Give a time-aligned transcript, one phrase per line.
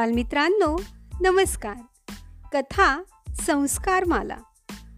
[0.00, 0.82] बालमित्रांनो
[1.20, 1.76] नमस्कार.
[2.52, 3.02] कथा
[3.46, 4.36] संस्कारमाला.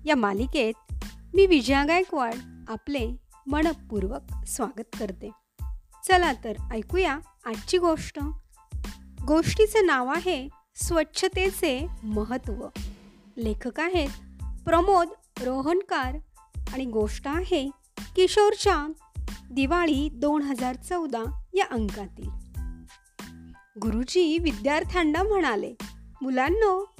[0.04, 0.74] या मालिकेत
[1.34, 2.34] मी विजया गायकवाड
[2.68, 5.30] आपले मनपूर्वक स्वागत करते.
[6.08, 8.18] चला तर ऐकूया आजची गोष्ट.
[9.26, 12.66] गोष्टीचं नाव आहे स्वच्छतेचे महत्त्व.
[13.36, 14.08] लेखक आहेत
[14.64, 15.08] प्रमोद
[15.40, 16.14] रोहनकार
[16.72, 17.70] आणि गोष्ट आहे
[18.16, 18.86] किशोरच्या
[19.50, 22.41] दिवाळी दोन हजार चौदा या अंकातील.
[23.80, 25.74] गुरुजी विद्यार्थ्यांना म्हणाले
[26.22, 26.94] मुलांनो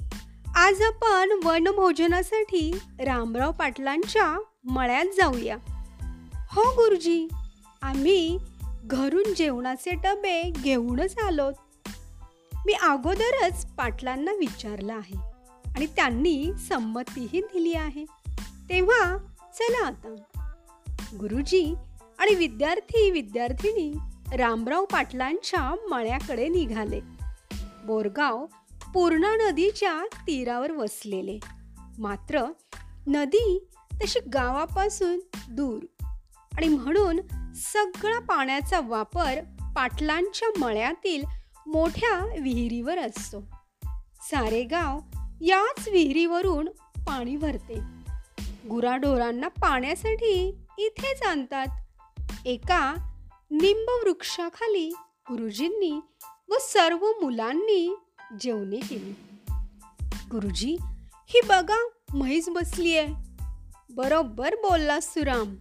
[0.55, 5.57] आज आपण वनभोजनासाठी रामराव पाटलांच्या मळ्यात जाऊया.
[6.51, 7.27] हो गुरुजी
[7.81, 8.37] आम्ही
[8.83, 11.53] घरून जेवणाचे डबे घेऊनच आलोत.
[12.65, 15.17] मी अगोदरच पाटलांना विचारलं आहे
[15.75, 18.05] आणि त्यांनी संमतीही दिली आहे.
[18.69, 19.17] तेव्हा
[19.53, 20.15] चला आता.
[21.19, 21.75] गुरुजी
[22.19, 23.97] आणि विद्यार्थी विद्यार्थिनी
[24.33, 26.99] रामराव पाटलांच्या मळ्याकडे निघाले.
[27.85, 28.45] बोरगाव
[28.93, 31.39] पूर्णा नदीच्या तीरावर वसलेले.
[31.99, 32.41] मात्र
[33.07, 36.05] नदी तशी गावापासून दूर
[36.57, 37.19] आणि म्हणून
[37.55, 39.39] सगळा पाण्याचा वापर
[39.75, 41.23] पाटलांच्या मळ्यातील
[41.67, 43.41] मोठ्या विहिरीवर असतो.
[44.21, 44.99] सारे गाव
[45.41, 46.67] याच विहिरीवरून
[46.97, 47.79] पाणी भरते.
[48.69, 51.67] गुराढोरांना पाण्यासाठी इथेच आणतात
[52.45, 53.09] एका
[53.53, 54.93] निंब वृक्षाखाली
[55.29, 55.99] गुरुजींनी
[56.49, 57.95] व सर्व मुलांनी
[58.41, 59.13] जेवणे केली.
[60.31, 60.77] गुरुजी
[61.25, 63.13] ही बघा म्हैस बसली आहे
[63.89, 65.55] बरोबर बोलला सुराम.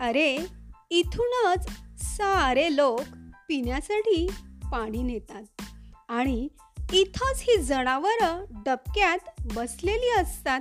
[0.00, 0.46] अरे
[0.90, 1.68] इथूनच
[1.98, 3.00] सारे लोक
[3.48, 4.26] पिण्यासाठी
[4.72, 5.62] पाणी नेतात
[6.08, 6.48] आणि
[6.92, 9.18] इथंच ही जनावरं डबक्यात
[9.54, 10.60] बसलेली असतात.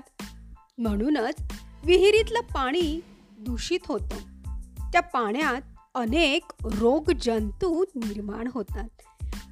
[0.77, 1.35] म्हणूनच
[1.83, 2.99] विहिरीतलं पाणी
[3.39, 4.17] दूषित होतं.
[4.91, 5.61] त्या पाण्यात
[5.95, 8.89] अनेक रोगजंतू निर्माण होतात.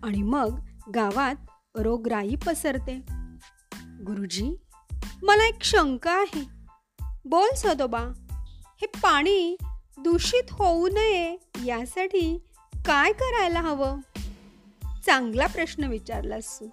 [0.03, 0.59] आणि मग
[0.95, 1.35] गावात
[1.75, 3.01] रोगराई पसरते.
[3.81, 4.55] गुरुजी
[5.23, 6.43] मला एक शंका आहे.
[7.25, 7.99] बोल सदोबा
[8.81, 9.57] हे पाणी
[9.97, 12.37] दूषित होऊ नये यासाठी
[12.85, 13.99] काय करायला हवं?
[15.05, 16.67] चांगला प्रश्न विचारलास तू.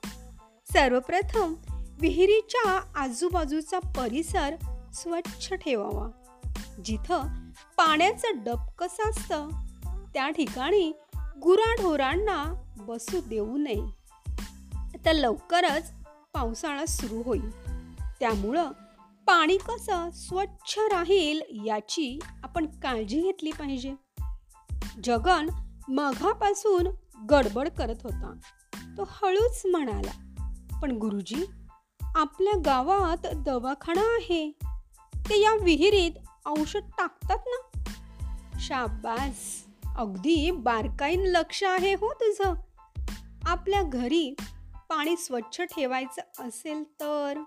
[0.73, 1.55] सर्वप्रथम
[2.01, 4.57] विहिरीच्या आजूबाजूचा परिसर
[4.95, 6.11] स्वच्छ ठेवावा.
[6.85, 7.40] जिथं
[7.77, 9.49] पाण्याचं डब कसं असतं?
[10.15, 10.93] त्या ठिकाणी
[11.43, 13.87] गुराढोरांना बसू देऊ नये.
[14.75, 15.93] आता लवकरच
[16.35, 17.77] पावसाळा सुरू होईल.
[18.21, 18.71] त्यामुळं
[19.27, 23.95] पाणी कसं स्वच्छ राहील याची आपण काळजी घेतली पाहिजे.
[25.05, 25.49] जगन
[25.89, 26.89] मघापासून
[27.31, 28.35] गडबड करत होता.
[28.99, 30.11] तो हळूच म्हणाला
[30.83, 31.51] पण गुरुजी
[32.01, 34.51] आपल्या गावात दवाखाना आहे.
[35.17, 36.13] ते या विहिरीत
[36.47, 37.91] औषध टाकतात ना?
[38.61, 39.67] शाबास.
[39.97, 42.55] अगदी बारकाईन लक्ष आहे हो तुझं.
[43.47, 44.35] आपल्या घरी
[44.89, 47.43] पाणी स्वच्छ ठेवायचं असेल तर?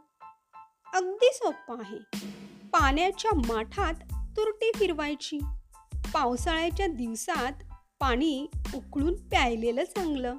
[0.94, 2.28] अगदी सोपं आहे.
[2.74, 3.94] पाण्याच्या माठात
[4.38, 5.40] तुरटी फिरवायची.
[6.14, 7.52] पावसाळ्याच्या दिवसात
[8.00, 10.38] पाणी उकळून प्यायलेलं चांगलं.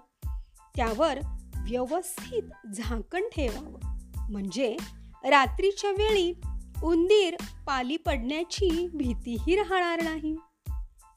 [0.77, 1.19] त्यावर
[1.57, 2.43] व्यवस्थित
[2.75, 3.99] झाकण ठेवावं.
[4.31, 4.77] म्हणजे
[5.25, 6.41] रात्रीच्या वेळी
[6.83, 7.37] उंदीर
[7.67, 10.37] पाली पडण्याची भीतीही राहणार नाही.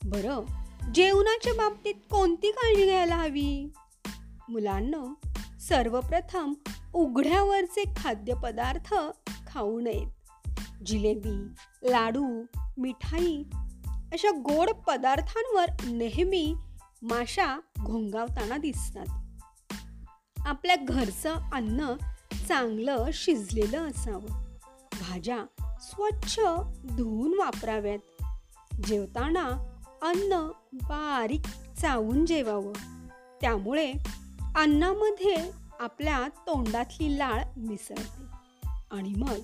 [0.06, 0.46] बरं
[0.94, 3.74] जेवणाच्या बाबतीत कोणती काळजी घ्यायला हवी?
[4.50, 6.54] मुलांना सर्वप्रथम
[6.94, 8.96] उघड्यावरचे खाद्यपदार्थ
[9.48, 10.08] खाऊ नयेत.
[10.86, 11.44] जिलेबी
[11.84, 12.44] लाडू
[12.78, 13.44] मिठाई
[14.14, 16.56] अशा गोड पदार्थांवर नेहमी
[17.02, 19.06] माशा घोंगावताना दिसतात.
[20.46, 21.94] आपल्या घरचं अन्न
[22.48, 24.56] चांगलं शिजलेलं असावं.
[25.02, 25.46] भाज्या
[25.82, 26.40] स्वच्छ
[26.86, 28.24] धुवून वापराव्यात.
[28.86, 29.46] जेवताना
[30.02, 31.42] अन्न बारीक
[31.82, 32.74] चावून जेवावं.
[33.42, 33.94] त्यामुळे
[34.56, 38.24] अन्नामध्ये आपल्या तोंडातली लाळ मिसळते
[38.92, 39.36] आणि मग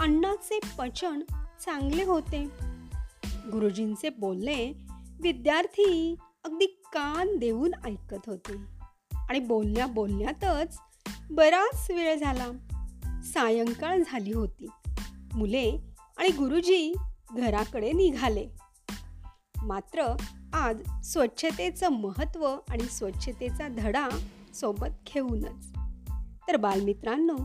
[0.00, 1.20] अन्नाचे पचन
[1.60, 2.44] चांगले होते.
[3.24, 4.72] गुरुजींचे बोलणे
[5.22, 6.14] विद्यार्थी
[6.44, 8.54] अगदी कान देऊन ऐकत होते
[9.28, 10.78] आणि बोलण्या बोलण्यातच
[11.30, 12.48] बराच वेळ झाला.
[13.24, 14.66] सायंकाळ झाली होती.
[15.34, 15.80] मुले
[16.16, 16.94] आणि गुरुजी
[17.32, 18.48] घराकडे निघाले.
[19.62, 20.16] मात्र
[20.52, 24.08] आज स्वच्छतेचं महत्त्व आणि स्वच्छतेचा धडा
[24.54, 25.72] सोबत घेऊनच.
[26.48, 27.36] तर बालमित्रांनो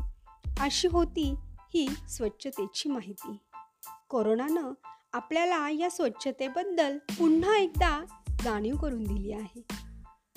[0.60, 1.36] अशी होती
[1.74, 3.38] ही स्वच्छतेची माहिती.
[4.10, 4.74] कोरोनानं
[5.13, 8.06] आपल्याला या स्वच्छतेबद्दल पुन्हा एकदा
[8.44, 9.63] जाणीव करून दिली आहे.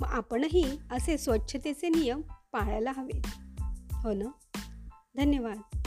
[0.01, 2.21] मग आपणही असे स्वच्छतेचे नियम
[2.53, 3.27] पाळायला हवेत.
[3.93, 4.59] हो ना?
[5.17, 5.80] धन्यवाद.